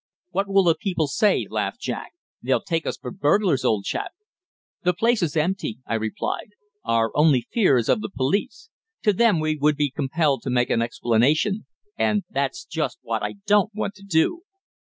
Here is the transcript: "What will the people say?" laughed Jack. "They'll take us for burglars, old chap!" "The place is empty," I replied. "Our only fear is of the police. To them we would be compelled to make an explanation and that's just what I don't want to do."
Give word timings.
"What 0.31 0.47
will 0.47 0.63
the 0.63 0.73
people 0.73 1.05
say?" 1.05 1.45
laughed 1.47 1.79
Jack. 1.79 2.13
"They'll 2.41 2.59
take 2.63 2.87
us 2.87 2.97
for 2.97 3.11
burglars, 3.11 3.63
old 3.63 3.83
chap!" 3.85 4.13
"The 4.81 4.95
place 4.95 5.21
is 5.21 5.37
empty," 5.37 5.77
I 5.85 5.93
replied. 5.93 6.53
"Our 6.83 7.11
only 7.15 7.45
fear 7.51 7.77
is 7.77 7.87
of 7.87 8.01
the 8.01 8.09
police. 8.09 8.71
To 9.03 9.13
them 9.13 9.39
we 9.39 9.57
would 9.57 9.77
be 9.77 9.91
compelled 9.91 10.41
to 10.41 10.49
make 10.49 10.71
an 10.71 10.81
explanation 10.81 11.67
and 11.99 12.23
that's 12.31 12.65
just 12.65 12.97
what 13.03 13.21
I 13.21 13.33
don't 13.45 13.75
want 13.75 13.93
to 13.93 14.03
do." 14.03 14.41